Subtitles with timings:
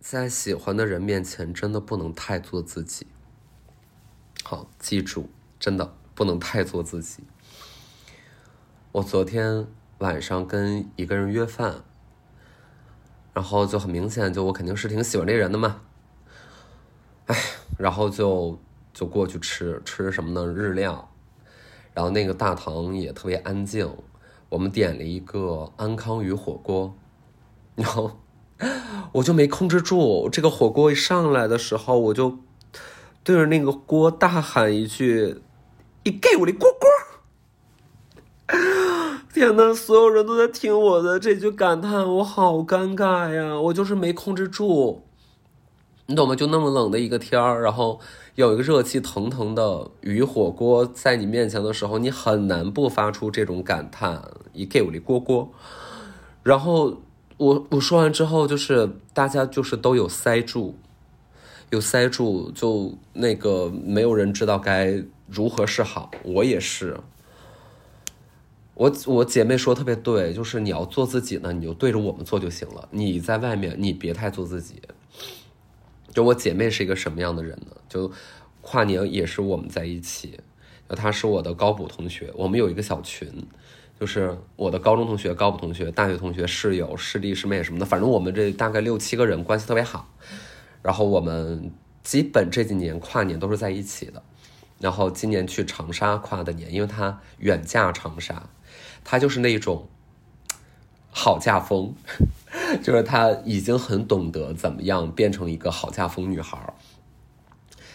[0.00, 3.06] 在喜欢的人面前，真的不能太做自己。
[4.44, 7.24] 好，记住，真的不能太做自己。
[8.92, 9.66] 我昨天
[9.98, 11.82] 晚上跟一个人约饭，
[13.34, 15.82] 然后就很明显，就我肯定是挺喜欢这人的嘛。
[17.26, 17.36] 哎，
[17.76, 18.58] 然后就
[18.92, 20.46] 就过去吃吃什么呢？
[20.46, 21.10] 日料。
[21.92, 23.90] 然后那个大堂也特别安静，
[24.50, 26.94] 我们点了一个安康鱼火锅，
[27.74, 28.20] 然后
[29.12, 32.38] 我就没控制住，这个火锅一上来的时候，我就。
[33.24, 35.42] 对着那个锅大喊一句
[36.06, 36.88] ：“你给我的锅锅！”
[39.34, 43.60] 天呐，所有人都在听我的这句感叹，我好尴尬呀！
[43.60, 45.02] 我就是没控制住，
[46.06, 46.36] 你懂吗？
[46.36, 47.98] 就那么冷的一个天儿，然后
[48.36, 54.22] 有一个热气腾腾的鱼火锅在你面前的时候，你很难不发出这种感叹
[54.54, 55.50] ：“你给我的锅锅！”
[56.44, 57.02] 然后
[57.36, 60.78] 我我说完之后，就是大家就是都有塞住。
[61.70, 66.12] 有塞住，就那个没有人知道该如何是好。
[66.22, 66.96] 我也是，
[68.74, 72.88] 我我姐妹说特别对，就是你要做自己呢，你就对着我们做就行了。
[72.92, 74.80] 你在外面，你别太做自己。
[76.12, 77.76] 就我姐妹是一个什么样的人呢？
[77.88, 78.12] 就
[78.62, 80.38] 跨年也是我们在一起，
[80.90, 83.28] 她是我的高补同学，我们有一个小群，
[83.98, 90.12] 就是我的高中同学、高补同学、大学同学、室友、师弟师妹什么的，反正我们这大概六七个人关系特别好。
[90.82, 91.72] 然后我们
[92.04, 94.22] 基本这几年跨年都是在一起的，
[94.78, 98.50] 然后今年去长沙跨的年，因为他远嫁长沙，
[99.02, 99.88] 他就是那种
[101.10, 101.94] 好嫁风，
[102.84, 106.74] 就是他已经很懂得怎么样变成一个好嫁风女孩，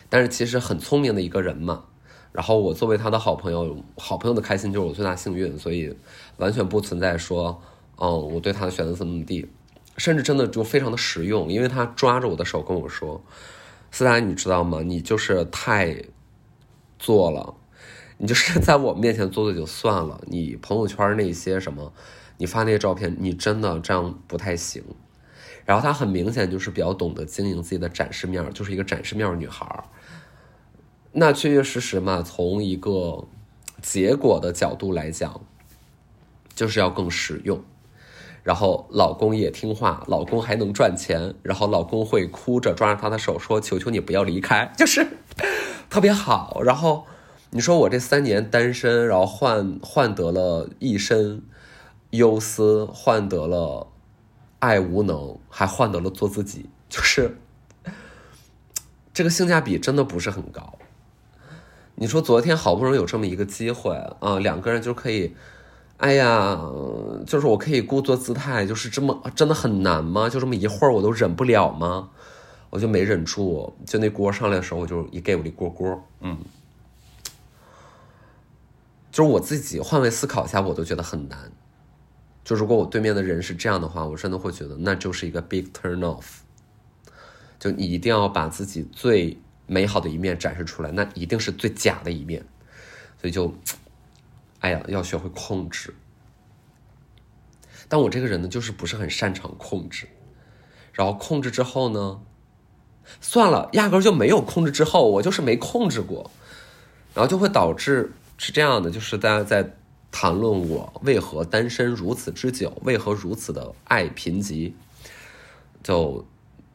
[0.10, 1.86] 但是其实很聪明的一个人嘛。
[2.32, 5.96] 然后我作为他的好朋友，好朋友的开心就是我最大幸运，所以
[6.38, 7.62] 完全不存在说，
[7.98, 9.48] 嗯，我对他的选择怎么怎么地。
[9.98, 13.22] 甚至真的就非常的实用，因为他抓着我的手跟我说
[13.92, 14.82] ：“思达，你知道吗？
[14.82, 15.96] 你就是太
[16.98, 17.54] 做了，
[18.18, 21.92] 你就是在我面前做的就算了，你朋友圈那些什么，
[22.38, 24.82] 你发那些照片，你真的这样不太行。”
[25.66, 29.84] 然后他很明显就是比较懂得经营自己的展示面，就是一个展示面女孩。
[31.14, 33.28] 那确确实实嘛，从一个
[33.82, 35.42] 结果的角度来讲，
[36.56, 37.62] 就是要更实用。
[38.44, 45.06] 然后老公也听话，老公还能赚钱，然后老公会哭着抓着她的手说：“求求你不要离开。”就是
[45.90, 46.62] 特别好。
[46.64, 47.06] 然后
[47.52, 51.44] 你说我这三年单身，然后换换得了一身
[52.12, 53.92] 忧思，换得了
[54.60, 57.38] 爱无能，还换得了做自己，就是
[59.14, 60.80] 这个性价比真的不是很高。
[62.02, 65.36] 你说昨天好不容易有这么一个机会啊，两个人就可以。
[65.98, 66.60] 哎呀，
[67.28, 70.28] 就是我可以故作姿态，就是这么真的很难吗？
[70.28, 72.10] 就这么一会儿我都忍不了吗？
[72.72, 76.40] 我就没忍住，就那锅上来的时候，我就一给我的锅锅，嗯，
[79.12, 81.52] 就是我自己换位思考一下，我都觉得很难。
[82.44, 86.40] 就如果我对面的人是这样的话，我真的会觉得那就是一个 big turn off。
[87.60, 89.38] 就你一定要把自己最
[89.72, 92.46] 美好的一面展示出来，那一定是最假的一面，
[93.20, 93.56] 所以就。
[94.60, 95.96] 哎呀，要学会控制。
[97.90, 100.08] 但我这个人呢，就是不是很擅长控制。
[100.94, 102.22] 然后控制之后呢，
[103.20, 104.72] 算了，压根就没有控制。
[104.72, 106.30] 之后我就是没控制过，
[107.16, 109.76] 然后就会导致是这样的，就是大家在
[110.12, 114.74] 谈论我为何单身如此之久，为何如此的爱贫瘠，
[115.82, 116.24] 就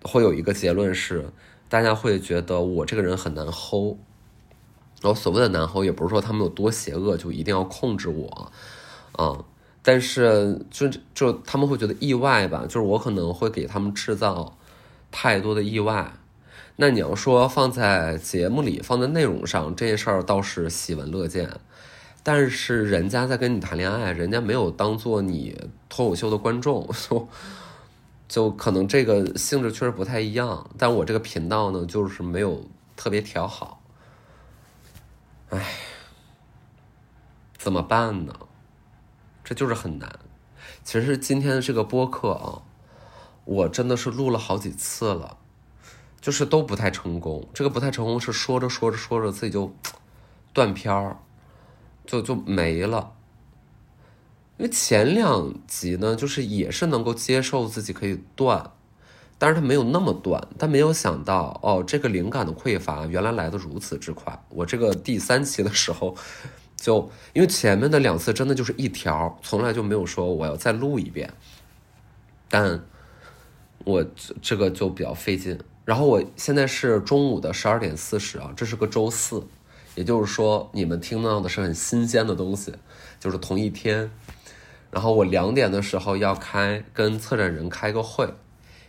[0.03, 1.31] 会有一个结论是，
[1.69, 3.97] 大家会觉得我这个人很难 hold。
[5.03, 8.50] 然后所谓的难 hold，也不是说他们有多邪恶，就一定要控制我，
[9.12, 9.44] 啊，
[9.82, 14.56] 但是就就他们会觉得意外吧，就是我可能会给他们制造
[15.10, 16.15] 太多的意外。
[16.76, 21.50] 那你要说放在节目里，放在内容上，这件事儿倒是喜闻乐见。
[22.22, 25.56] 但是人家在跟你谈恋爱，人家没有当做你
[25.88, 27.28] 脱口秀的观众，就
[28.28, 30.69] 就可能这个性质确实不太一样。
[30.76, 33.82] 但我这个频道呢，就是没有特别调好。
[35.50, 35.64] 唉，
[37.56, 38.34] 怎么办呢？
[39.44, 40.19] 这就是很难。
[40.82, 42.62] 其实今天的这个播客啊，
[43.44, 45.38] 我真的是录了好几次了，
[46.20, 47.49] 就是都不太成功。
[47.55, 49.72] 这个不太成功是说着说着说着自己就
[50.52, 51.19] 断片儿，
[52.05, 53.12] 就就没了。
[54.58, 58.70] 因为前两集呢，就是也是能够接受自己可以断。
[59.38, 64.43] 但是他没有那么短，但没有想到哦，这个灵感的匮乏原来来的如此之快。
[64.49, 66.17] 我这个第三期的时候，
[66.75, 71.35] 就因为前面的两次真的就是一条，从来就没有说我要再录一遍。
[72.49, 72.82] 但
[73.85, 74.03] 我
[74.41, 75.58] 这个就比较费劲。
[75.85, 79.47] 然后我现在是中午的十二点四十啊，这是个周四，
[79.97, 82.73] 也就是说你们听到的是很新鲜的东西，
[83.20, 84.11] 就是同一天。
[84.96, 88.25] 然后我两点的时候要开跟策展人开个会，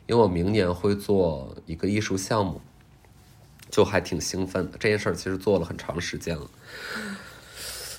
[0.05, 2.61] 因为我明年会做一个艺术项目，
[3.69, 4.77] 就还挺兴奋的。
[4.79, 6.49] 这件事儿其实做了很长时间了。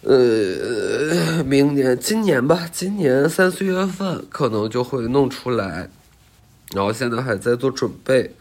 [0.05, 5.91] 呃，明年、今年吧，今年三四月份可能就会弄出来，
[6.73, 8.35] 然后现在还在做准备。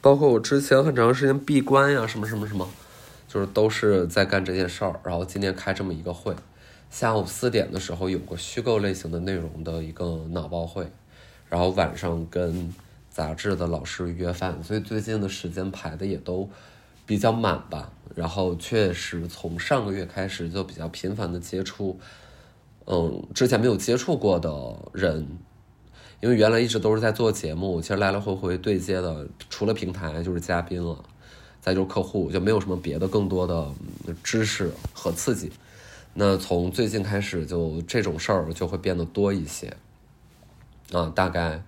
[0.00, 2.68] 包括我之前很长时间闭关呀，什么什么什么，
[3.26, 5.00] 就是都是在干这件事儿。
[5.02, 6.32] 然后今天开这么一个会，
[6.92, 10.86] 下午四点的时候有个虚构类型的内容的一个脑报会，
[11.48, 12.70] 然后晚上跟
[13.08, 16.46] 杂志的老师约饭，所以最近的时间排的也都
[17.06, 17.90] 比较满吧。
[18.14, 21.98] 然后确实从上个月开始就比较频繁的接触，
[22.84, 25.26] 嗯，之前没有接触过的人。
[26.20, 31.02] 因为原来一直都是在做节目，其实来来回回对接的，除了平台就是嘉宾了，
[31.58, 33.66] 再就是客户，就没有什么别的更多的
[34.22, 35.50] 知识和刺激。
[36.14, 39.76] 那从最近开始，就这种事儿就会变得多一些。
[40.92, 41.62] 啊，大概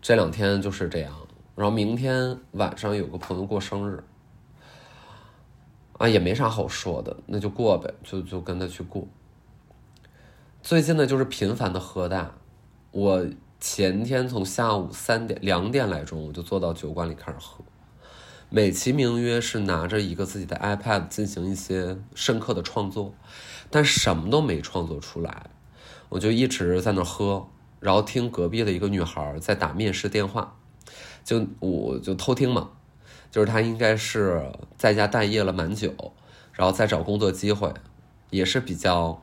[0.00, 1.12] 这两天就是这样。
[1.54, 4.02] 然后明天晚上有个朋友过生日，
[5.98, 9.06] 啊，也没啥好说的，那就过呗，就就跟他去过。
[10.62, 12.34] 最近呢，就是频繁的喝大，
[12.90, 13.26] 我。
[13.60, 17.64] 前天从下午三点两点来钟，我就坐到酒馆里开始喝，
[18.50, 23.14] 美其名曰是拿着一个自己的 iPad 进行一些深刻的创作，
[23.70, 25.50] 但什么都没创作出来，
[26.08, 27.48] 我就一直在那喝，
[27.80, 30.56] 然后听隔壁的一个女孩在打面试电话，
[31.24, 32.70] 就我就偷听嘛，
[33.30, 35.94] 就是她应该是在家待业了蛮久，
[36.52, 37.72] 然后再找工作机会，
[38.30, 39.22] 也是比较。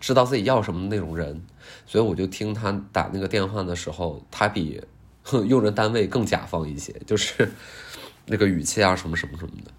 [0.00, 1.44] 知道自己要什么的那种人，
[1.86, 4.82] 所以我就听她打那个电话的时候，她比
[5.46, 7.52] 用人单位更甲方一些，就是
[8.26, 9.70] 那个语气啊什么什么什么的，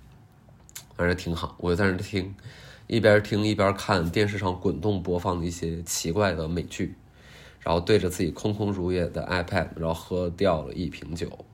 [0.96, 1.56] 反正挺好。
[1.60, 2.36] 我就在那听，
[2.88, 6.96] 一边听一边看电视上滚动播放的一些奇怪的美剧，
[7.60, 11.46] 然后对着自己空空如也的 iPad，然后喝掉了一瓶酒。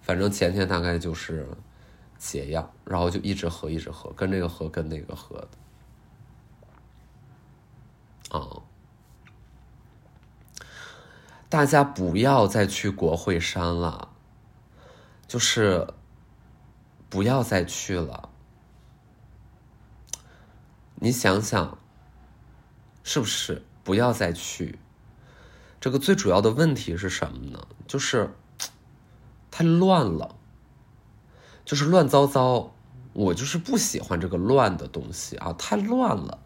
[0.00, 1.46] 反正前天大概就是
[2.16, 5.46] 解药，然后就一直喝一直喝，跟这个喝跟那个喝。
[8.30, 8.62] 啊！
[11.48, 14.10] 大家不要再去国会山了，
[15.26, 15.86] 就是
[17.08, 18.28] 不要再去了。
[20.96, 21.78] 你想想，
[23.02, 24.78] 是不是不要再去？
[25.80, 27.66] 这个最主要的问题是什么呢？
[27.86, 28.34] 就是
[29.50, 30.36] 太乱了，
[31.64, 32.74] 就是乱糟糟。
[33.14, 36.38] 我就是不喜欢这个乱的东西啊，太乱了。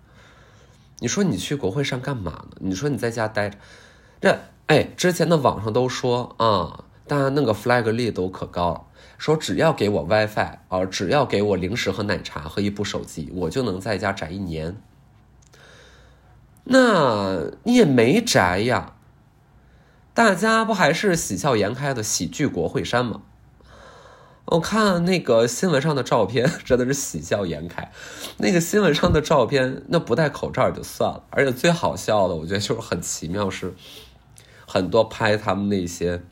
[1.00, 2.56] 你说你去国会山干嘛呢？
[2.60, 3.58] 你说你在家待着，
[4.20, 4.38] 这
[4.68, 6.84] 哎，之前的网上都说啊，
[7.16, 8.84] 家那个 flag 立都可高了，
[9.18, 14.76] 说只要给我 WiFi 啊，只要给我零食和奶茶和一部手机，我就能在家宅一年。
[16.64, 18.94] 那你也没宅呀，
[20.14, 23.22] 大家不还是喜笑颜开的喜剧国会山吗？
[24.44, 27.90] 我看那个新闻上的照片， 真的是喜笑颜开。
[28.38, 33.74] 那个新闻上的照片，那不戴口罩就算了，而且最好笑的，我觉得就是很奇妙，是
[34.66, 36.22] 很多拍他们那些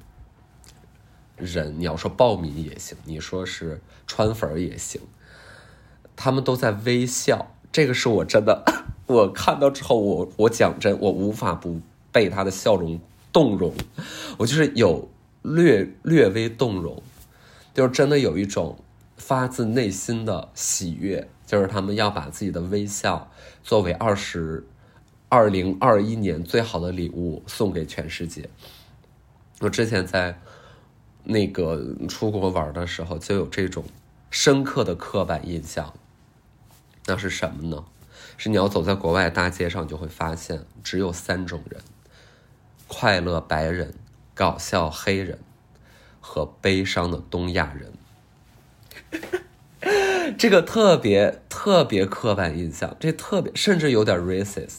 [1.40, 5.00] 人，你要说爆米也行，你说是川粉也行，
[6.14, 7.54] 他们都在微笑。
[7.72, 8.64] 这个是我真的，
[9.06, 11.80] 我看到之后，我我讲真，我无法不
[12.10, 13.00] 被他的笑容
[13.32, 13.72] 动容，
[14.38, 15.08] 我就是有
[15.42, 17.02] 略略微动容。
[17.72, 18.76] 就是真的有一种
[19.16, 23.30] 发自内心的喜悦，就是他们要把自己的微笑
[23.62, 24.66] 作为二十
[25.28, 28.50] 二零二一年最好的礼物送给全世界。
[29.60, 30.40] 我之前在
[31.24, 33.84] 那个出国玩的时候就有这种
[34.30, 35.92] 深刻的刻板印象，
[37.06, 37.84] 那是什么呢？
[38.36, 41.80] 是你要走在国外大街上，就会发现只有三种人：
[42.86, 43.94] 快乐白人、
[44.34, 45.38] 搞笑黑人。
[46.22, 47.92] 和悲伤的东亚人，
[50.38, 54.76] 这个特别特别刻板印象，这特别甚至有点 racist，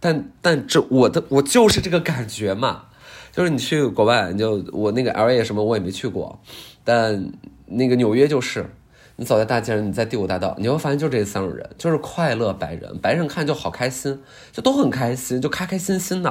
[0.00, 2.86] 但但这我的我就是这个感觉嘛，
[3.32, 6.38] 就是你去国外，你就我那个 L A 什么我也没去过，
[6.84, 7.32] 但
[7.66, 8.70] 那个纽约就是，
[9.16, 14.22] 你走在大街上，你在第五大道，你会发现就这三种人，就是快乐白人，白人看就好开心，
[14.52, 16.30] 就都很开心，就开开心心的，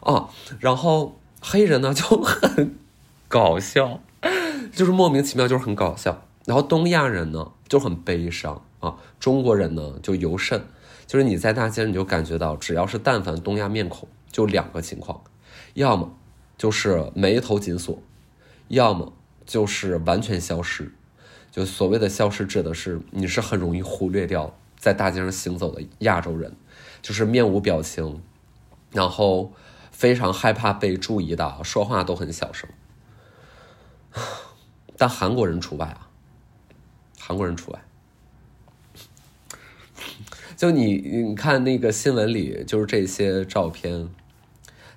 [0.00, 0.28] 啊，
[0.60, 2.76] 然后黑人呢就很。
[3.28, 3.98] 搞笑，
[4.74, 6.26] 就是莫名其妙，就是很搞笑。
[6.44, 10.60] 然后东亚人呢就很悲伤啊，中国人呢就尤甚，
[11.06, 15.22] 就是你在大街上你就感觉到，只要是但凡东亚面孔，就两个情况，
[15.72, 16.14] 要么
[16.62, 18.00] 就是眉头紧锁，
[18.68, 19.12] 要么
[19.44, 20.94] 就是完全消失。
[21.50, 26.54] 就所谓的消失，指的是你是很容易忽略掉在大街上行走的亚洲人，
[27.02, 28.22] 就是面无表情，
[28.92, 29.52] 然后
[29.90, 32.70] 非常害怕被注意到，说话都很小声。
[34.96, 36.10] 但韩国人除外啊，
[37.18, 37.84] 韩国人除外。
[40.56, 44.08] 就你你看那个新闻里，就是这些照片，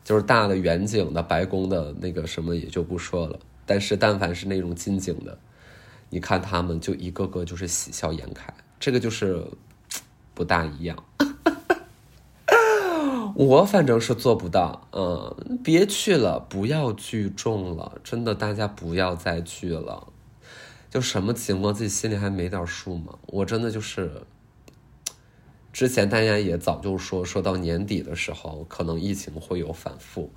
[0.05, 5.38] 就是大的远景的白宫的那个什么也就不说了，但是但凡是那种近景的。
[6.12, 9.43] 你看他们就一个个就是喜笑颜开，这个就是
[10.33, 11.03] 不大一样。
[13.35, 20.07] 我反正是做不到，嗯，别去了，不要聚众了，真的，大家不要再聚了。
[20.89, 23.17] 就什么情况，自己心里还没点数吗？
[23.25, 24.21] 我真的就是，
[25.75, 30.32] 之前大家也早就说，说到年底的时候，可能疫情会有反复，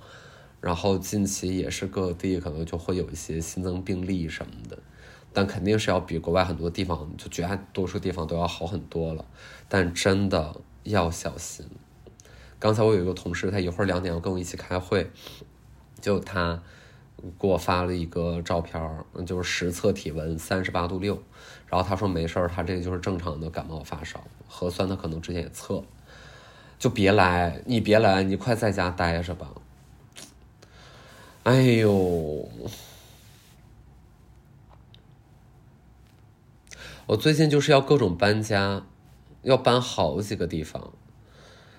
[0.59, 4.77] 然后近期也是各地可能就会有一些新增病例什么的。
[5.31, 9.23] 但肯定是要比国外很多地方，就绝大多数地方都要好很多了。
[9.69, 11.65] 但真的要小心。
[12.59, 15.09] 刚才我有一个同事，他一会儿两点要跟我一起开会，
[16.01, 16.61] 就他
[17.39, 18.81] 给我发了一个照片，
[19.25, 21.21] 就是实测体温三十八度六，
[21.67, 25.83] 然后他说没事儿，他这个就是正常的感冒发烧，核酸他可能之前也测，
[26.77, 29.49] 就别来，你别来，你快在家待着吧。
[31.43, 32.49] 哎呦。
[37.07, 38.83] 我最近就是要各种搬家，
[39.41, 40.93] 要搬好几个地方，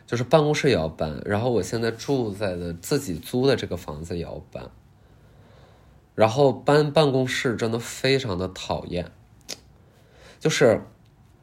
[0.05, 4.69] 就是办公室也要搬，然后我现在住在的自己租的这个房子也要搬，
[6.15, 9.11] 然后搬办公室真的非常的讨厌，
[10.39, 10.83] 就是，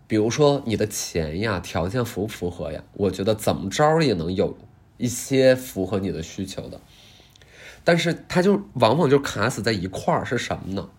[0.07, 2.83] 比如说你的钱呀，条件符不符合呀？
[2.93, 4.57] 我觉得怎么着也能有
[4.97, 6.79] 一些符合你的需求的，
[7.83, 10.89] 但是它就往往就卡死在一块儿，是什么呢？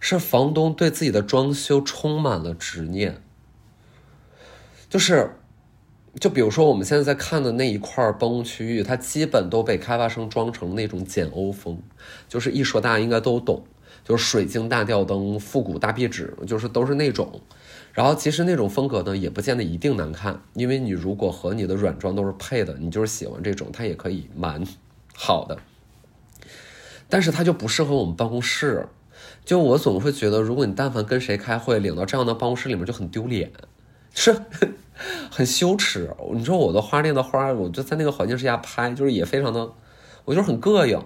[0.00, 3.20] 是房东对自己的装修充满了执念，
[4.88, 5.36] 就是，
[6.20, 11.80] 就比如说我们现在在看的那一块办公区域，它基本都被开发商装成那种简欧风，
[12.28, 13.62] 就是一说大家应该都懂，
[14.04, 17.40] 就是水晶大吊灯、复古大壁纸，就是都是那种。
[17.92, 24.64] 然后其实那种风格呢，也不见得一定难看，因为你如果和你的软装都是配的，你就是喜欢这种，它也可以蛮
[25.14, 25.58] 好的。
[27.08, 28.88] 但是它就不适合我们办公室。
[29.44, 33.50] 就我总会觉得，如果你但凡跟谁开会，领到这样的办公室里面就很丢脸，
[34.20, 34.34] 是
[35.30, 36.10] 很羞耻。
[36.34, 39.70] 你说我的花店的花，我就在那个环境之下拍，就是也非常的，
[40.24, 41.00] 我就很膈应。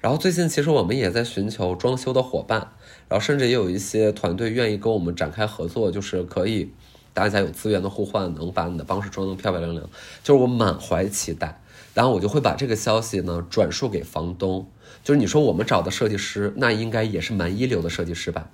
[0.00, 2.72] 然后最近其实我们也在寻求装修的伙伴，
[3.08, 6.72] 然后甚至也有一些团队愿意跟我们展开合作，就是可以
[7.14, 9.88] 大家有资源的互换，能把你的办公室装得漂漂亮亮。
[10.24, 11.62] 就是我满怀期待，
[11.94, 14.68] 然后我就会把这个消息呢转述给房东。
[15.04, 18.50] 就是你说我们找的设计师，那应该也是蛮一流的设计师吧？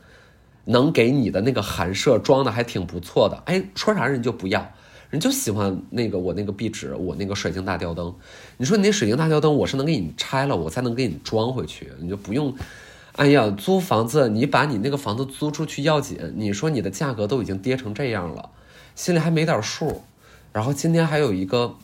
[0.65, 3.43] 能给你的那个寒舍装的还挺不错的。
[3.47, 4.73] 哎，说啥人就不要，
[5.11, 8.15] 人就喜欢那个我那个壁纸，我那个水晶大吊灯。
[8.57, 11.93] 你说你那水晶大吊灯，我是能给你拆了，我才能给你装回去。
[12.01, 12.55] 你就不用，
[13.17, 16.33] 哎呀，租房子你把你那个房子租出去要紧。
[16.37, 18.51] 你说你的价格都已经跌成这样了，
[18.95, 20.03] 心里还没点数。
[20.53, 21.77] 然后今天还有一个，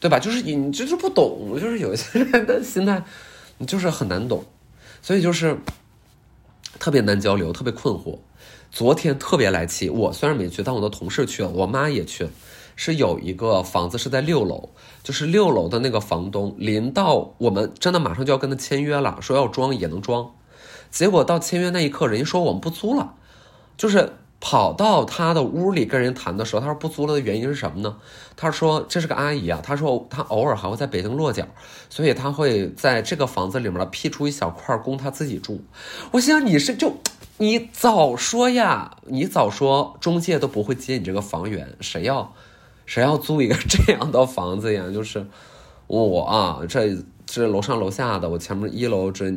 [0.00, 0.18] 对吧？
[0.18, 3.04] 就是你就是不懂，就是有些人的心态。
[3.62, 4.42] 你就是很难懂，
[5.02, 5.54] 所以就是
[6.78, 8.18] 特别难交流，特别困惑。
[8.70, 12.30] 昨天特别来气，我虽然没去，但我的同事去了，我妈也去了。
[12.76, 14.70] 是有一个房子是在六楼，
[15.02, 20.30] 就是六楼的那个房东，临到我们真的马上就要跟他签约了，说要装也能装。
[20.90, 23.14] 结果到签约那一刻，人家说我们不租了，
[23.76, 24.12] 就是。
[24.40, 27.96] 跑到他的屋里跟人谈的时候，他说不租了的原因是什么呢？
[28.36, 31.46] 他说这是个阿姨啊，他说他偶尔还会在北京落脚，
[31.90, 35.62] 所以他会在这个房子里面辟出一小块供他自己住。
[36.10, 36.94] 我心想你是就
[37.36, 42.32] 你早说呀，你早说中介都不会接你这个房源，谁要
[42.86, 44.84] 谁要租一个这样的房子呀？
[44.90, 45.26] 就是
[45.86, 49.30] 我啊，这这楼上楼下的，我前面一楼这，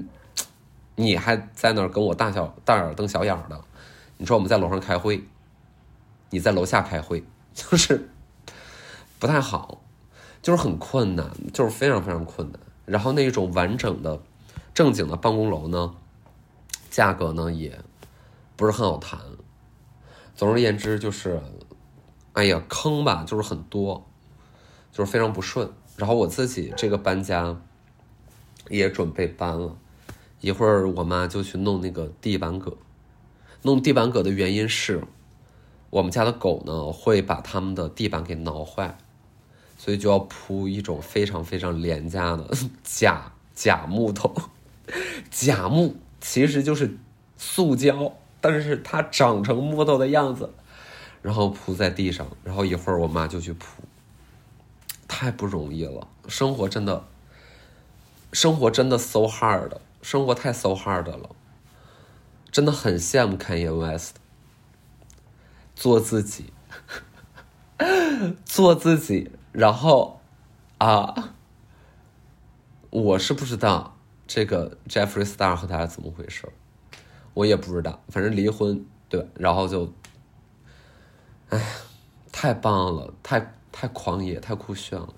[0.96, 3.60] 你还在那儿跟我大小大眼瞪小眼的。
[4.24, 5.22] 你说我们在楼上开会，
[6.30, 8.10] 你在楼下开会， 就是
[9.20, 9.82] 不太好，
[10.42, 12.58] 就是很困难，就是非常非常困难。
[12.86, 14.22] 然后那一种完整的、
[14.74, 15.94] 正经的办公楼呢，
[16.90, 17.78] 价格呢也
[18.56, 19.20] 不是很好谈。
[20.34, 21.42] 总而言之，就是，
[22.32, 24.06] 哎呀，坑吧，就是很多，
[24.94, 25.70] 就是非常不顺。
[25.98, 27.60] 然后我自己这个搬家
[28.70, 29.76] 也准备搬了，
[30.40, 32.78] 一会儿我妈就去弄那个地板革。
[33.64, 35.04] 弄地板革的原因是，
[35.90, 38.98] 我们家的狗呢会把他们的地板给挠坏，
[39.78, 42.46] 所以就要铺一种非常非常廉价的
[42.84, 44.34] 假假木头，
[45.32, 46.98] 假木其实就是
[47.38, 50.50] 塑胶，但是它长成木头的样子，
[51.22, 53.82] 然后铺在地上，然后一会儿我妈就去铺，
[55.08, 57.06] 太不容易了，生活真的，
[58.34, 61.30] 生活真的 so hard，生活太 so hard 了，
[62.54, 64.16] 真的很羡慕 Kanye West，
[65.76, 66.54] 做自己，
[68.46, 70.22] 做自己，然后
[70.78, 71.32] 啊。
[72.96, 76.48] 我是不知道这个 Jeffree Star 和他是怎么回事
[77.34, 79.92] 我也不知道，反正离婚对吧，然后就，
[81.50, 81.60] 哎，
[82.32, 85.12] 太棒了，太太狂野，太酷炫了。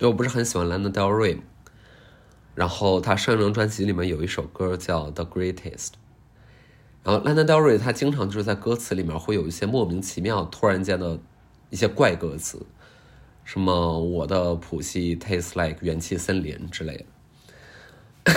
[0.00, 1.40] 为我不是很喜欢 Lana Del Rey，
[2.54, 5.88] 然后他上一张专辑里面有一首歌叫《The Greatest》，
[7.02, 11.18] 然后 Lana Del Rey 他经常就是在歌词里面会有一些莫名其妙、突然间的
[11.70, 12.64] 一些怪歌词。
[13.44, 17.04] 什么我的谱系 tastes like 元气森林之类
[18.24, 18.32] 的，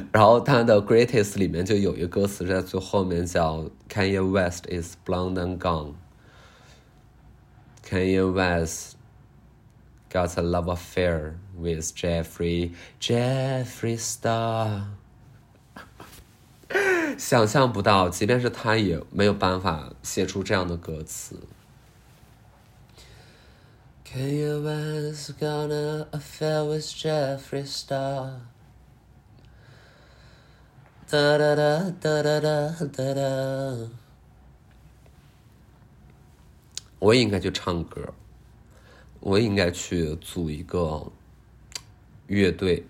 [0.12, 8.97] 然后他的 greatest 里面就有一个歌词在最后面叫 Kanye West is blonde and gone，Kanye West
[10.10, 14.84] got a love affair with Jeffrey Jeffrey Star，
[17.18, 21.40] 想象不到，即便是他也没有办法写出这样的歌词。
[24.04, 28.40] Kanye West got an affair with Jeffrey Star。
[31.10, 33.90] 哒哒哒哒哒哒哒哒。
[36.98, 38.12] 我也应该去唱歌，
[39.20, 41.10] 我也应该去组一个
[42.26, 42.84] 乐队。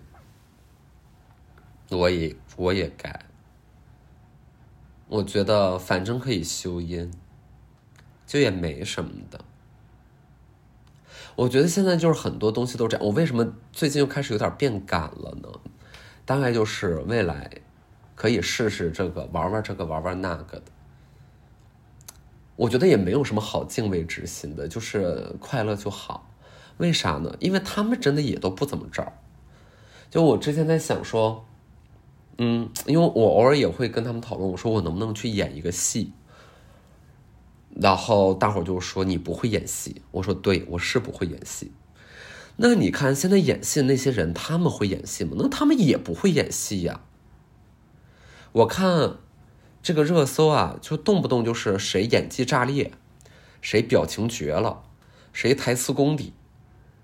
[1.89, 3.25] 我也我也该。
[5.07, 7.11] 我觉得反正可以修音，
[8.27, 9.43] 就也没什么的。
[11.35, 13.05] 我觉得现在就是很多东西都这样。
[13.05, 15.49] 我为什么最近又开始有点变感了呢？
[16.25, 17.49] 大概就是未来
[18.13, 20.65] 可以试试这个，玩玩这个，玩玩那个的。
[22.59, 26.29] 我觉得也没有什么好敬畏之心的，就是快乐就好。
[26.75, 27.33] 为啥呢？
[27.39, 29.13] 因为他们真的也都不怎么着。
[30.09, 31.45] 就我之前在想说，
[32.37, 36.11] 嗯，因为我偶尔也会跟他们讨论，我说我能不能去演一个戏。
[37.79, 41.71] 然后大伙就说你不会演戏，我说对，我是不会演戏。
[42.57, 45.31] 那你看现在演戏那些人，他们会演戏吗？
[45.37, 46.99] 那他们也不会演戏呀。
[48.51, 49.15] 我看
[49.81, 52.91] 这个热搜啊，就动不动就是谁演技炸裂，
[53.61, 54.83] 谁表情绝了，
[55.33, 56.33] 谁台词功底，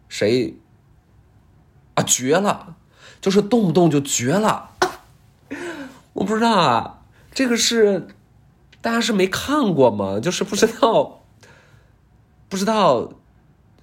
[0.10, 0.56] 谁
[1.94, 2.76] 啊绝了，
[3.22, 4.72] 就是动不动就绝了。
[6.14, 7.02] 我不知道啊，
[7.34, 8.08] 这个是。
[8.82, 10.20] 大家是没看过吗？
[10.20, 11.24] 就是不知道，
[12.48, 13.14] 不知道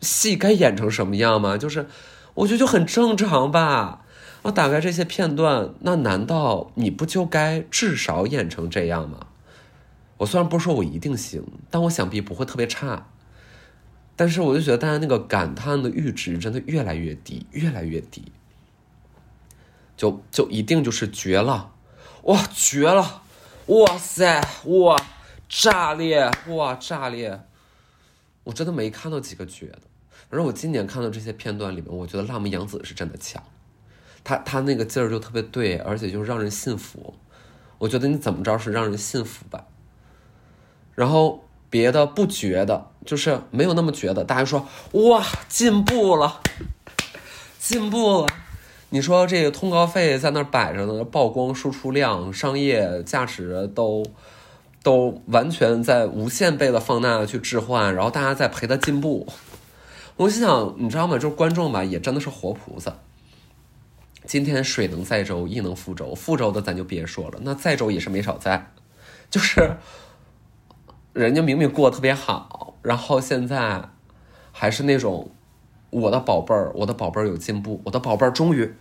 [0.00, 1.58] 戏该演成什么样吗？
[1.58, 1.88] 就是
[2.34, 4.01] 我觉得就很正常吧。
[4.42, 9.28] 我打开这些片段，那难道你不就该至少演成这样吗？
[10.18, 13.08] 我虽然不是说我一定行，但我想必不会特别差。
[14.14, 18.30] 但是我就觉得大家那个感叹的阈值真的越来越低，越来越低。
[19.96, 21.72] 就就一定就是绝了，
[22.24, 23.22] 哇，绝了！
[23.66, 24.40] 哇塞！
[24.64, 24.96] 哇，
[25.48, 26.28] 炸裂！
[26.48, 27.40] 哇，炸裂！
[28.44, 29.82] 我真的没看到几个绝的。
[30.28, 33.42] 反正我今年看到这些片段里面，我觉得辣目洋子是真的强，
[34.24, 37.14] 他他那个劲儿就特别对，而且就让人信服。
[37.78, 39.64] 我觉得你怎么着是让人信服吧。
[40.94, 46.40] 然后别的不绝的，就是没有那么绝的，大家说哇，进步了，
[47.58, 48.26] 进步了。
[48.90, 54.04] 你说这个通告费在那儿摆着呢，曝光输出量、商业价值都
[54.82, 59.26] 都完全在无限倍的放大去置换，然后大家在陪他进步。
[60.16, 61.14] 我心想，你知道吗？
[61.14, 62.94] 就是观众吧，也真的是活菩萨。
[64.26, 66.14] 今天水能载舟，亦能覆舟。
[66.14, 68.72] 覆舟的咱就别说了，那载舟也是没少载。
[69.30, 69.76] 就是
[71.12, 73.88] 人家明明过得特别好，然后现在
[74.52, 75.30] 还是那种
[75.90, 78.74] 我的宝贝儿，我的宝贝儿有进步，我的宝贝儿终于。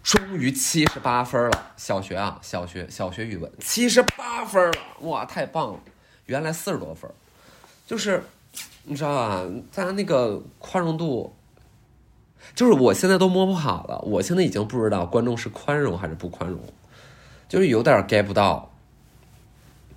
[0.00, 5.80] 终于七十八分了，小学啊，小学小学语文七十八分了，哇，太棒了！
[6.24, 7.10] 原来四十多分，
[7.86, 8.22] 就是
[8.84, 9.44] 你知道吧？
[9.74, 11.36] 大家那个宽容度，
[12.54, 14.00] 就是我现在都摸不好了。
[14.00, 16.60] 我现在已经不知道观众是宽容还是不宽容，
[17.48, 18.70] 就是有点 get 不到，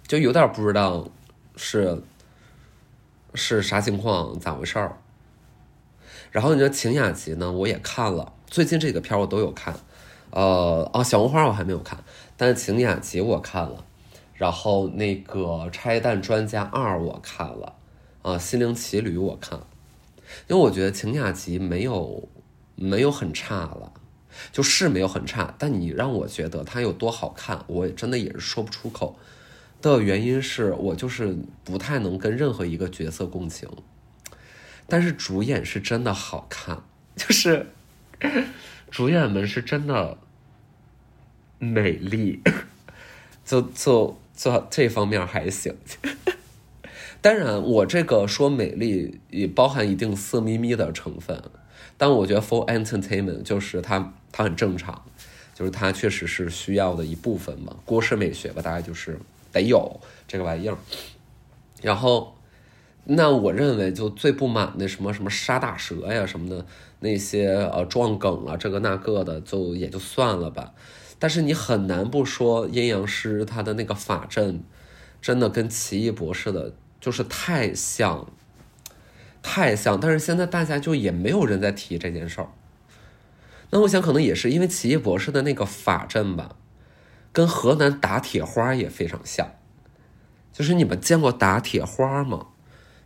[0.08, 1.08] 就有点不知道
[1.56, 2.01] 是
[3.34, 4.97] 是啥情况，咋回事儿。
[6.32, 9.75] 然后你说晴雅集呢，我也看了，最近这几个片儿我都有看。
[10.30, 12.01] 呃啊，小红花我还没有看，
[12.38, 13.84] 但是晴雅集我看了，
[14.34, 17.73] 然后那个拆弹专家二我看了，
[18.21, 19.60] 啊，心灵奇旅我看，
[20.48, 22.30] 因为我觉得晴雅集没有
[22.76, 23.94] 没有很差了，
[24.52, 29.17] 就是没有很差，但你让我觉得它有多好看，我真的也是说不出口。
[29.82, 33.67] 的原因是我就是不太能跟任何一个角色共情，
[34.88, 36.84] 但是主演是真的好看，
[37.15, 37.65] 就是
[38.91, 40.17] 主演们是真的
[41.58, 42.44] 美丽，
[43.44, 45.76] 就就就这方面还行。
[47.22, 51.40] 当然，我这个说美丽也包含一定色眯眯的成分，
[51.96, 55.06] 但我觉得 for entertainment 就是它它很正常，
[55.54, 59.20] 就是它确实是需要的一部分嘛，国式美学吧，大概就是
[59.52, 60.76] 得有这个玩意儿。
[61.84, 62.36] 然后，
[63.04, 66.66] 那我认为就最不满的什么什么杀大蛇呀什么的
[67.02, 70.74] 那些呃撞梗啊这个那个的就也就算了吧，
[71.20, 74.64] 但是你很难不说阴阳师他的那个法阵
[75.22, 76.74] 真的跟奇异博士的。
[77.02, 78.32] 就是太像，
[79.44, 82.48] 太像，但是现在大家就也没有人在提这件事儿。
[83.72, 86.56] 那我想可能也是因为奇异博士的那个法阵吧，
[87.34, 89.56] 跟河南打铁花也非常像。
[90.54, 92.48] 就是你们见过打铁花吗？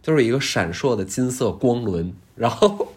[0.02, 2.14] 就是一个闪烁的金色光轮。
[2.36, 2.94] 然后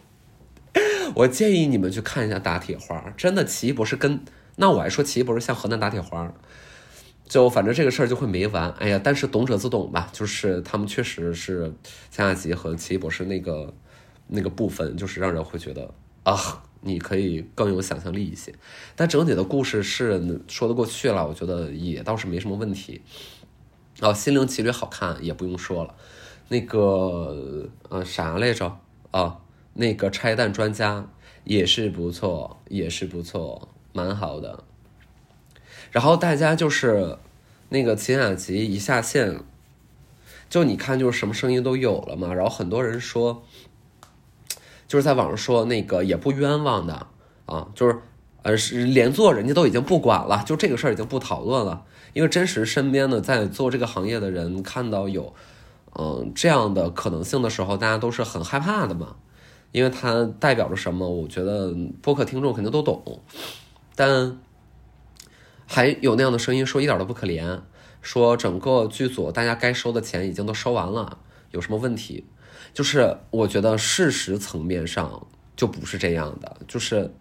[1.14, 4.20] 我建议你们去看一下打铁花，真的奇异博士跟
[4.56, 6.32] 那我还说奇异博士像河南打铁花。
[7.28, 9.00] 就反正这个事儿就会没完，哎呀！
[9.04, 11.70] 但是懂者自懂吧，就是他们确实是
[12.10, 13.74] 加纳吉和奇异博士那个
[14.26, 18.54] 那个部分，就是让人会觉得啊，你可以更有想象力一些。
[18.96, 23.02] 但整体的故事是说得过去了，我觉得也倒是没什么问题。
[24.00, 25.94] 哦，心灵奇旅好看也不用说了，
[26.48, 28.78] 那个呃啥来着
[29.10, 29.38] 啊？
[29.74, 31.06] 那个拆弹专家
[31.44, 34.64] 也是不错，也是不错，蛮好的。
[35.90, 37.18] 然后大家就是
[37.70, 39.40] 那个秦雅集一下线，
[40.50, 42.32] 就你看就是什么声音都有了嘛。
[42.34, 43.42] 然后很多人说，
[44.86, 47.06] 就是在网上说那个也不冤枉的
[47.46, 47.98] 啊，就是
[48.42, 51.84] 呃是连做人家都已经不管了，就这个事儿已经不讨论了。
[52.12, 55.34] 因为真实身边的在做这个行业的人看到有
[55.94, 59.16] 嗯这样的可能性的时候，大家都是很害怕的嘛。
[59.72, 61.08] 因为它代表着什么？
[61.08, 63.20] 我觉得播客听众肯定都懂，
[63.94, 64.38] 但。
[65.70, 67.60] 还有那样的声音说一点都不可怜，
[68.00, 71.18] 说整个剧组大家该收的钱已经都收完了，
[71.50, 72.24] 有什么问题？
[72.72, 77.12] 就是我觉得事实层面上就不是这样的，就是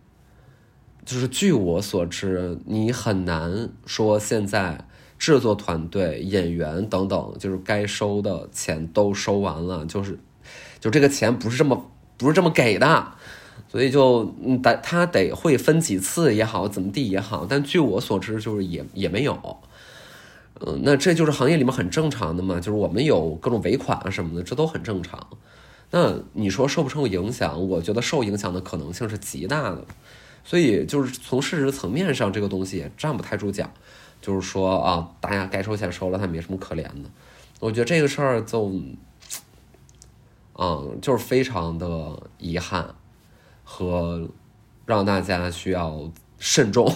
[1.06, 4.88] 就是据我所知，你很难说现在
[5.20, 10.18] 制作团队、演员等等，就是该收的钱都收完了，就是
[10.80, 13.14] 就这个钱不是这么不是这么给的。
[13.70, 19.58] 所以就嗯，得他得会分几次也好，怎么地也好，但据我所知，就是也也没有。
[20.60, 25.28] 嗯，那这就是行业里面很正常的嘛，就是我们有各种尾款啊什么的，这都很正常。
[25.92, 27.68] 那你说受不受影响？
[27.70, 29.86] 我觉得受影响的可能性是极大的。
[30.44, 33.70] 所以就是从事实层面上，这个东西也站不太住脚。
[34.20, 37.04] 就是说啊，大家该收钱收了，他没什么可怜的。
[37.60, 38.72] 我觉得这个事儿就，
[40.58, 42.96] 嗯，就是非常的遗憾。
[43.70, 44.30] 和
[44.86, 46.90] 让大家需要慎重，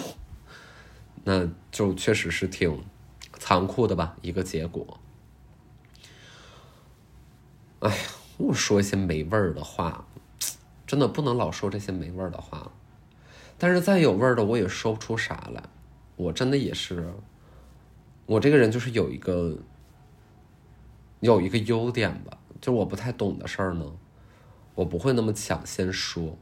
[1.26, 2.82] 那就确实是挺
[3.34, 4.98] 残酷的吧，一个结果。
[7.80, 7.98] 哎呀，
[8.38, 10.08] 我说一些没味儿的话，
[10.88, 12.72] 真的不能老说这些没味儿的话。
[13.58, 15.62] 但是再有味儿的，我也说不出啥来。
[16.16, 17.14] 我真的也是，
[18.26, 19.58] 我这个人就是有一个
[21.20, 23.86] 有一个优点吧，就我不太懂的事儿呢，
[24.76, 26.38] 我不会那么抢先说。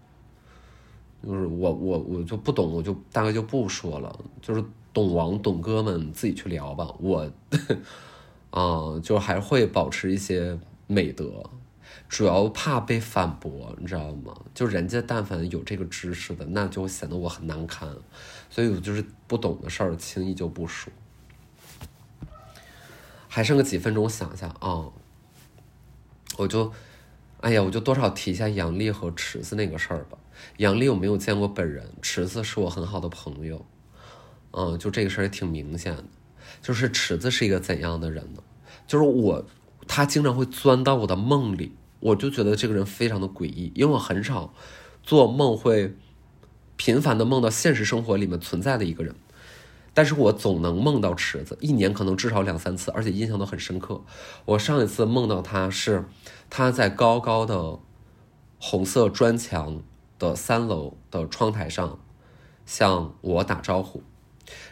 [1.25, 4.19] 就是我我我就不懂，我就大概就不说了。
[4.41, 6.93] 就是懂王懂哥们自己去聊吧。
[6.99, 7.29] 我
[8.51, 11.43] 啊，就还会保持一些美德，
[12.07, 14.33] 主要怕被反驳，你知道吗？
[14.55, 17.87] 就人家但凡有这个知识的，那就显得我很难堪。
[18.49, 20.91] 所以我就是不懂的事儿，轻易就不说。
[23.27, 24.89] 还剩个几分钟，想一下啊，
[26.37, 26.71] 我就
[27.41, 30.17] 哎呀，我就多少提一下杨丽和池子那个事儿吧。
[30.57, 33.65] 杨丽我没有见过本人，池子是我很好的朋友，
[34.51, 36.03] 嗯，就这个事儿也挺明显的，
[36.61, 38.43] 就是池子是一个怎样的人呢？
[38.85, 39.45] 就是我，
[39.87, 44.53] 他经常会钻到我的梦里，我就觉得这个人非常的诡异，因为我很少
[45.03, 45.95] 做梦会
[46.75, 49.15] 频繁的梦到现实生活里面存在的一个人，
[49.93, 54.01] 但是我总能梦到池子，一年可能至少两三次，而且印象都很深刻。
[54.45, 56.05] 我上一次梦到他是
[56.49, 57.79] 他在高高的
[58.59, 59.81] 红色砖墙。
[60.19, 61.97] 的三楼的窗台上，
[62.65, 64.03] 向我打招呼，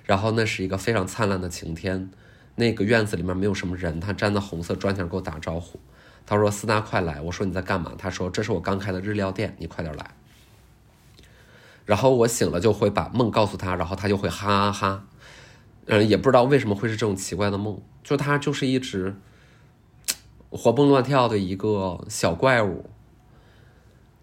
[0.04, 2.12] 然后那是一个非常灿烂的晴天，
[2.56, 5.80] 那个院子里面没有什么人，他站在红色砖墙给我打招呼，
[6.26, 10.12] 他说：“斯达快来！”我说：“你在干嘛？”他说：“这是我刚开的日料店，你快点来。”
[11.86, 15.08] 然后我醒了就会把梦告诉他，然后他就会哈哈哈，
[15.86, 19.16] 嗯，也不知道为什么会是这种奇怪的梦，就他就是一直
[20.50, 22.90] 活蹦乱跳的一个小怪物。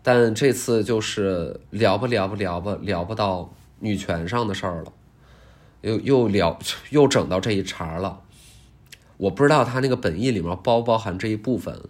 [0.06, 4.92] 但这次就是聊吧聊吧聊吧聊不到女权上的事儿了，
[5.80, 6.58] 又又聊
[6.90, 8.20] 又整到这一茬了。
[9.16, 11.80] 我不知道他那个本意里面包不包含这一部分，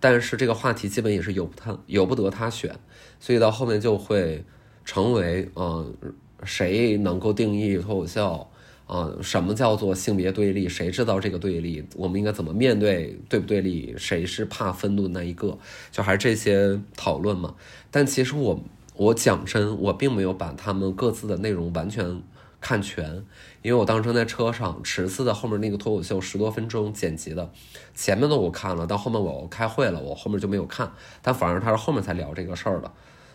[0.00, 2.74] 但是这个话题基本也是由他由不得他选，
[3.20, 4.44] 所以到后面就会
[4.84, 5.94] 成为嗯，
[6.42, 8.48] 谁能够定义脱口秀？
[8.90, 10.68] 啊，什么叫做性别对立？
[10.68, 11.84] 谁知道这个对立？
[11.94, 13.16] 我们应该怎么面对？
[13.28, 13.94] 对不对立？
[13.96, 15.56] 谁是怕愤怒的那一个？
[15.92, 17.54] 就还是这些讨论嘛。
[17.92, 18.60] 但其实我
[18.96, 22.20] 我讲真，我并没有把他们各自的内容完全
[22.60, 23.24] 看全，
[23.62, 27.48] 因为我当时在车上，池子的后面那个脱口秀十多分钟剪辑的，
[27.94, 30.90] 前面的我看了，到后面我开会了，我后面就没有看。
[31.22, 32.90] 但反而他是后面才聊这个事儿的。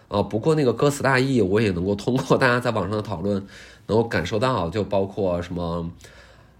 [0.08, 3.44] 呃，不过那个歌词大意，我也能够通过大家在网上的讨论，
[3.88, 5.92] 能够感受到，就包括什么，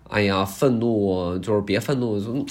[0.10, 2.46] 哎呀，愤怒就是别愤怒，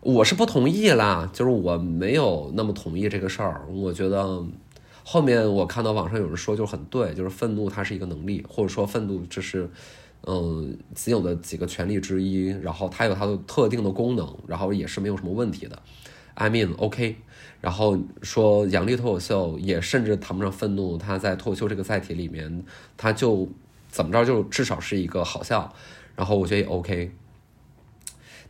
[0.00, 3.66] 我是不同意啦，就是我没有那么同意这个事儿。
[3.70, 4.44] 我觉得
[5.02, 9.68] 后面我看到网上有人说就很对，就是愤怒它是一个能力，或者说愤怒这是
[10.24, 15.80] 嗯仅有的几个权利之一，然后它有它的特定的功能，然后也是没有什么问题的。
[16.34, 17.16] I mean OK。
[17.62, 22.62] 然后说杨笠脱口秀也甚至谈不上愤怒，他在脱口秀这个载体里面，
[22.96, 23.48] 他就
[23.96, 25.72] 怎么着就至少是一个好笑，
[26.14, 27.10] 然后我觉得也 OK。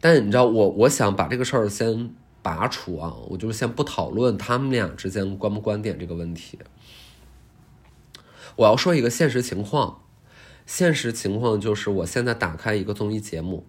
[0.01, 2.11] 但你知道我我想把这个事儿先
[2.43, 6.59] 拔除啊，我就先不讨论他们俩之间观不观点这个问题。
[8.57, 10.01] 我要说一个现实情况，
[10.67, 13.65] 现实情况就是我现在打开一个综艺节目，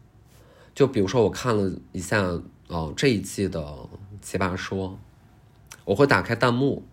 [0.73, 2.23] 就比如说我看了一下
[2.69, 3.61] 哦这一季的
[4.19, 4.89] 《奇葩说》。
[5.85, 6.83] 我会打开弹幕，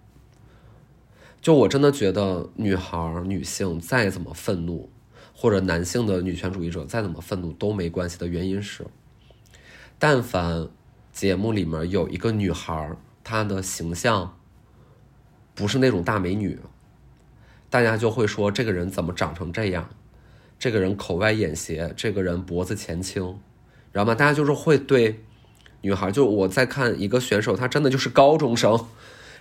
[1.45, 4.89] 就我真的觉得女孩、女性再怎么愤怒，
[5.35, 8.87] 或者男性的女权主义者再怎么愤怒都没关系的原因是，
[9.99, 10.71] 但凡
[11.13, 14.39] 节目里面有一个女孩，她的形象
[15.55, 16.59] 不是那种大美女，
[17.69, 19.91] 大家就会说这个人怎么长成这样，
[20.59, 23.23] 这个人口歪眼斜，这个人脖子前倾，
[23.93, 24.15] 知道吗？
[24.15, 25.23] 大家就是会对。
[25.83, 28.87] 女孩就我在看一个选手，她真的就是高中生，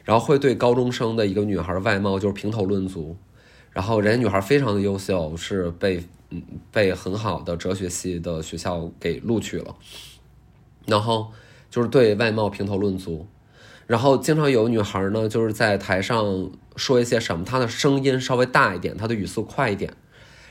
[0.04, 3.16] 然后会对高中生的一个女孩外貌就是评头论足，
[3.72, 9.76] 然后人家女孩非常的优秀，是被嗯被很好的哲学系的学校给录取了，
[10.86, 11.32] 然后
[11.70, 13.26] 就是对外貌评头论足，
[13.88, 19.94] 然后经常有女孩呢就是在台上说一些什么，她的声音稍微大一点，她的语速快一点，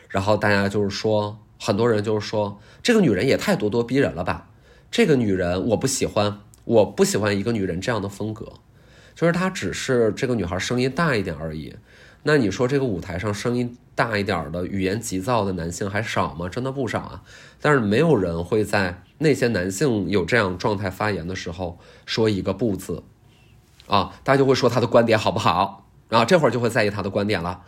[0.09, 4.49] 然后大家就是说很多人就是说这个女人也太咄咄逼人了吧。
[4.91, 8.53] 这个女人我不喜欢，我不喜欢一个女人这样的风格，
[9.14, 11.75] 就是她只是这个女孩声音大一点而已。
[12.25, 16.48] 那你说这个舞台上声音大一点的、语言急躁的男性还少吗？
[16.48, 17.22] 真的不少啊。
[17.61, 23.03] 但是没有人会在那些男性有这样状态发言的时候说一个不字，
[23.87, 25.88] 啊，大家就会说他的观点好不好？
[26.11, 27.62] 啊这会儿就会在意他的观点了。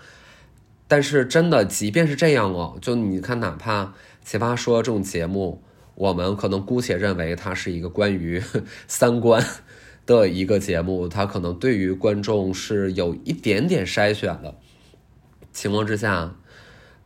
[0.87, 5.63] 但是真的，即便是这样哦，就你看，哪怕奇葩说这种节目。
[5.97, 8.43] 我们可能姑且认为它是一个关于
[8.89, 9.41] 三观
[10.07, 14.55] 的一个节目，它可能对于观众是有一点点筛选的
[15.53, 16.37] 情况之下，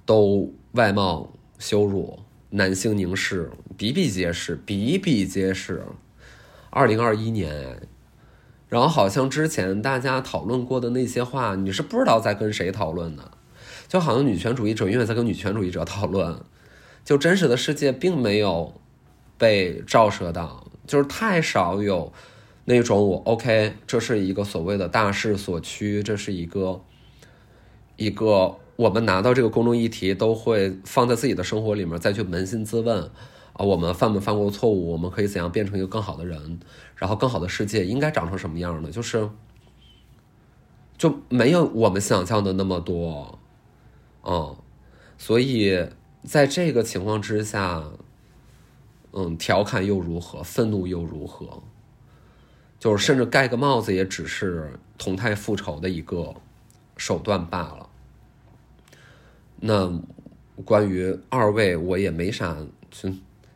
[0.04, 2.18] 都外貌羞辱、
[2.50, 5.84] 男性凝视比比皆是，比比皆是。
[6.70, 7.80] 二零二一年，
[8.68, 13.30] 然后好像之前大家讨论过的那些话，你是不知道在跟谁讨论的，
[13.88, 16.38] 就好像女权主义者永远在跟女权主义者讨论。
[17.04, 18.74] 就真实的世界并没有
[19.38, 22.12] 被照射到，就是太少有
[22.68, 26.82] 那种我 OK，这是一个所谓的大势所趋，这是一个
[27.96, 33.02] 一个我们拿到这个公众议题都会放在自己的生活里面再去扪心自问
[33.54, 34.92] 啊，我们犯没犯过错误？
[34.92, 36.60] 我们可以怎样变成一个更好的人？
[36.94, 38.90] 然后更好的世界应该长成什么样的？
[38.90, 39.30] 就是
[40.98, 43.38] 就没有我们想象的那么多，
[44.22, 44.54] 嗯，
[45.16, 45.88] 所以。
[46.24, 47.82] 在这个情况之下，
[49.12, 50.42] 嗯，调侃又如何？
[50.42, 51.62] 愤怒又如何？
[52.78, 56.34] 就是甚至盖个帽子，也只是同态复仇的一个
[56.96, 57.88] 手段罢了。
[59.60, 60.00] 那
[60.64, 62.56] 关于二位，我也没啥，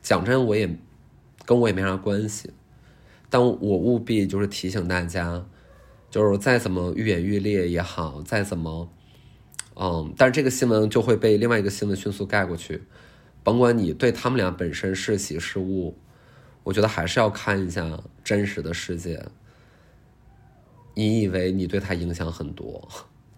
[0.02, 0.68] 讲真，我也
[1.44, 2.50] 跟我也没啥关系。
[3.30, 5.44] 但我务必就是提醒大家，
[6.10, 8.88] 就是再怎么愈演愈烈也好，再怎么。
[9.74, 12.82] 嗯，但是这个新闻就会被另外一个新闻迅速盖过去，
[13.42, 15.94] 甭管你对他们俩本身是喜是恶，
[16.64, 19.24] 我觉得还是要看一下真实的世界。
[20.94, 22.86] 你以为你对他影响很多，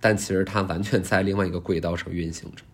[0.00, 2.64] 但其实他完全在另外一个轨道上运行着。